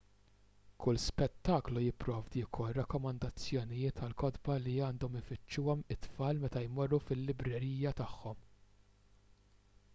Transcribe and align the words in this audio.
kull 0.83 0.99
spettaklu 1.01 1.81
jipprovdi 1.87 2.41
wkoll 2.45 2.71
rakkomandazzjonijiet 2.77 4.01
għal 4.05 4.17
kotba 4.23 4.55
li 4.63 4.75
għandhom 4.87 5.17
ifittxuhom 5.21 5.83
it-tfal 5.97 6.43
meta 6.47 6.65
jmorru 6.69 7.01
fil-librerija 7.11 7.93
tagħhom 8.01 8.41